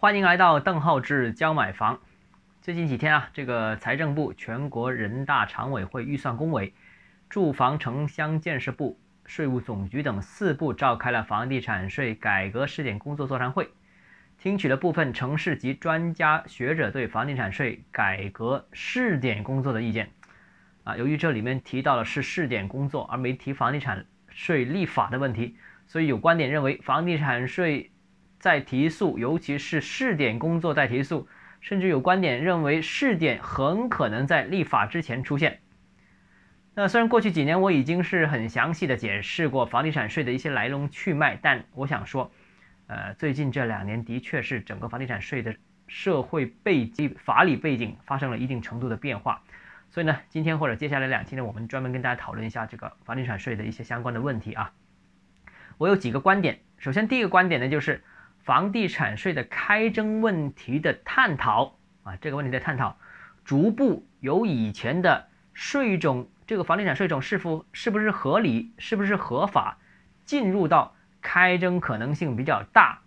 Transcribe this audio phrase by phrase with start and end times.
[0.00, 2.00] 欢迎来到邓浩志教买房。
[2.62, 6.72] 最近几天啊，这个财政部、全国人大常委会预算工委、
[7.28, 13.68] 住房城乡建设部、税务总局等四部召开了房地产税改革试点工作座谈会，
[14.38, 20.08] 听取了部分城市及专家学者对房地产税改革试点工作的意见。
[20.82, 27.90] 啊，由于这里面提到的是试点工作，而没提房地产税立法的问题，所以有观点认为房地产税。
[28.40, 31.28] 在提速，尤其是试点工作在提速，
[31.60, 35.60] 甚至有观点认为试点很可能在立法之前出现。
[36.74, 42.32] 那虽然过去几年我已经是很详细的解释过房地产税的一些来龙去脉，但我想说，
[42.86, 45.54] 呃，最近这两年的确是整个房地产税的
[45.86, 49.42] 社会背景、法理背景发生了一定程度的变化。
[49.90, 54.72] 所以呢，今天或者接下来两期呢，我们专门跟大家讨论一下这个房地产税的一些相关的问题啊。
[55.76, 58.02] 我有几个观点，首先第一个观点呢就是。
[58.42, 62.96] 房地产税的开征问题的探讨啊，这个问题的探讨，
[63.44, 69.78] 逐步由以前的税种，这个房地产税种是否是不是合理，是不是合法，
[70.24, 73.00] 进入到开征可能性比较大，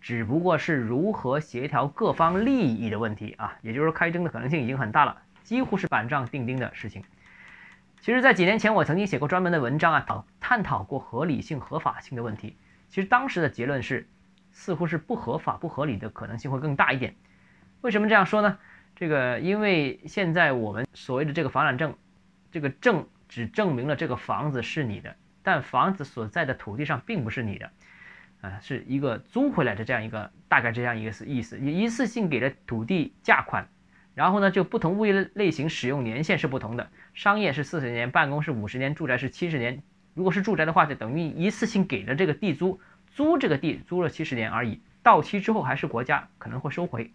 [0.00, 7.04] 只不过是如何协调各方利益的问题啊，也就是说开征的可能性已经很大了，几乎是板上钉钉的事情。
[8.00, 12.56] 其实，在几年前我曾经写过专门的文章啊，讨探讨过合理性、合法性的问题。
[12.88, 14.08] 其实当时的结论是。
[14.52, 17.16] 似乎是不合法、不合理的可能性会更大一点。
[17.80, 18.58] 为什么这样说呢？
[18.94, 21.94] 这个因为现在我们所谓的这个房产证，
[22.52, 27.70] 这个证只证明了这个房子是你的，但房子所在的土地上并不是你的，
[28.42, 31.56] 啊，是一个租回来的这样一个大概这样一个意思。
[31.58, 33.66] 你一次性给了土地价款，
[34.14, 39.82] 然后呢，就不同物业类型使用年限是不同的，商业是四十年，办公是五十年，住宅是七十年。
[40.14, 42.78] 如果是住宅的话，就等于一次性给了这个地租。
[43.14, 47.10] 租这个地租了七十年而已，到期之后还是国家可能会收回。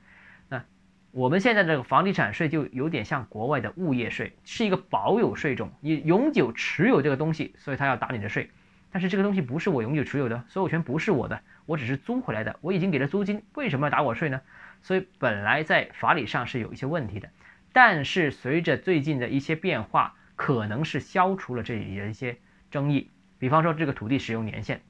[0.50, 0.64] 那
[1.12, 8.50] 我们现在这个房地产税就有点像国外的物业税，是一个保有税种，你永久持有这个东西，所以他要打你的税。
[8.92, 14.42] 但是这个东西不是我永久持有的，所有权不是我的，我只是租回来的，我已经给了租金，为什么要打我税呢？
[14.82, 17.30] 所以本来在法理上是有一些问题的，
[17.74, 22.38] 但是随着最近的一些变化，可能是消除了这里的一些
[22.72, 23.10] 争议。
[23.40, 24.82] 比方说这个土地使用年限。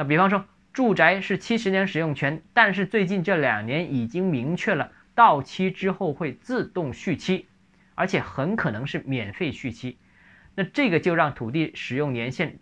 [0.00, 7.44] 那比方说，住宅是七十年使用权，但是最近这两年已经明确了，到期之后会自动续期，
[7.94, 9.98] 而且很可能是免费续期。
[10.54, 12.56] 那这个就让土地使用年限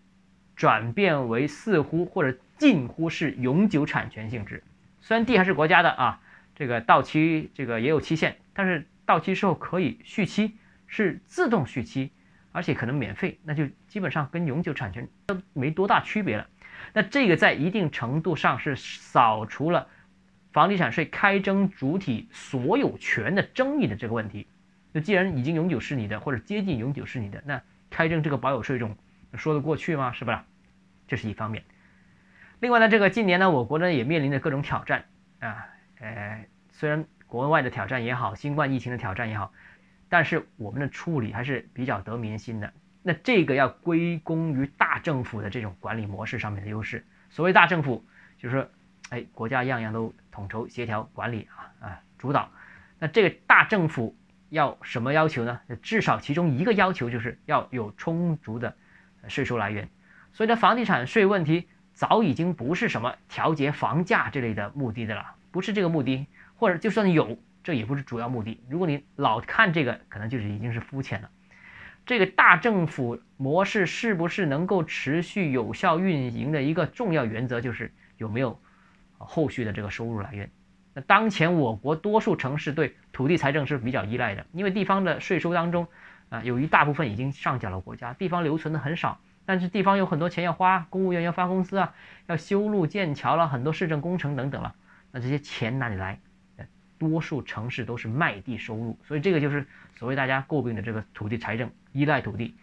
[0.56, 4.64] 转变为似乎或者近乎是永久产权性质。
[5.00, 6.20] 虽然地还是国家的啊，
[6.56, 10.56] 这个到期这个也有期限，但是到期之后可以续期，
[10.88, 12.10] 是自动续期，
[12.50, 16.44] 而且可能免费，那就基本上跟永久产权都没多大区别了。
[16.92, 19.88] 那这个在一定程度上是扫除了
[20.52, 24.46] 房地产税开征主体所有权的争议的这个问题。
[24.92, 27.60] 那既然已经永久是你的，或者接近永久是你的，那
[27.90, 28.96] 开征这个保有税种
[29.34, 30.12] 说得过去吗？
[30.12, 30.46] 是吧？
[31.06, 31.62] 这是一方面。
[32.60, 35.04] 另外呢，这个近年呢，我国呢也面临着各种挑战
[35.40, 35.68] 啊，
[36.00, 39.52] 呃，虽然国外的挑战也好，新冠疫情的挑战也好，
[40.08, 42.72] 但是我们的处理还是比较得民心的。
[43.08, 47.06] 那这个要归功于大政府的这种管理模式上面的优势。
[47.30, 48.04] 所谓大政府，
[48.36, 48.68] 就是说，
[49.08, 52.50] 哎，国家样样都统筹协调管理啊啊主导。
[52.98, 54.14] 那这个大政府
[54.50, 55.58] 要什么要求呢？
[55.80, 58.76] 至少其中一个要求就是要有充足的
[59.26, 59.88] 税收来源。
[60.34, 66.26] 所以呢，房地产税问题早已经不是什么调节房价这类的目的的了，不是这个目的，
[66.56, 68.60] 或者就算有，这也不是主要目的。
[68.68, 71.30] 如果你老看这个，可能就是已经是肤浅了。
[72.08, 78.58] 这个大政府模式是不是能够持续有效运营的一个重要原则，就是有没有
[79.18, 80.50] 后续的这个收入来源。
[80.94, 85.86] 那当前我国多数城市对土地财政是比较依赖的，因为地方的税收当中
[86.30, 89.20] 啊，有一大部分已经上缴了国家，地方留存的很少。
[89.44, 91.94] 但是地方有很多钱要花，公务员要发工资啊，
[92.26, 94.74] 要修路建桥了，很多市政工程等等了。
[95.12, 96.18] 那这些钱哪里来？
[96.98, 102.54] 多数城市都是卖地收入，所以这个就是所谓大家诟病的这个土地财政依赖土地。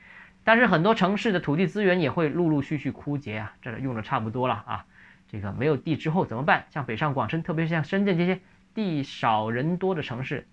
[0.44, 4.86] 但是很多城市的土地资源也会陆陆续续枯竭啊，这用的差不多了啊。
[5.28, 6.66] 这个没有地之后怎么办？
[6.70, 8.40] 像北上广深，特别是像深圳这些
[8.76, 10.46] 地少人多的城市，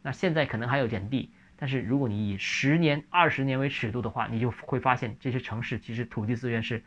[0.00, 6.82] 那现在可能还有点地，但是如果你以十年、二十年为尺度的话，你就会发现这些城市其实土地资源是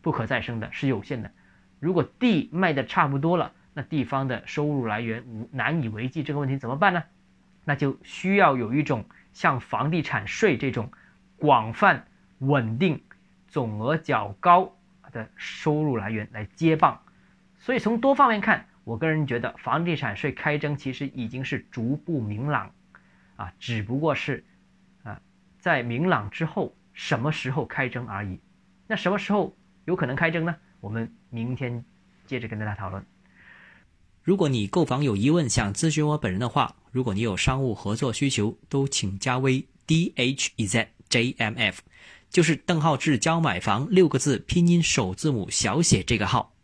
[0.00, 1.32] 不可再生的，是有限的。
[1.80, 7.04] 如果地卖的差不多了，那地方的收入来源难以为继，这个问题怎么办呢？
[7.62, 10.90] 那就需要有一种像房地产税这种
[11.36, 12.06] 广泛、
[12.38, 13.02] 稳定、
[13.48, 14.74] 总额较高
[15.12, 17.02] 的收入来源来接棒。
[17.58, 22.72] 所以从多方面看，我个人觉得房地产税开征其实已经是逐步明朗，
[23.36, 24.42] 啊，只不过是
[25.02, 25.20] 啊
[25.58, 28.40] 在明朗之后什么时候开征而已。
[28.86, 30.56] 那什么时候有可能开征呢？
[30.80, 31.84] 我们明天
[32.24, 33.04] 接着跟大家讨论。
[34.26, 41.80] 如果你购房有疑问，想咨询我本人的话，如果你有商务合作需求，都请加微 d h e z j m f，
[42.28, 46.55] 就是邓浩志教买房六个字拼音首字母小写这个号。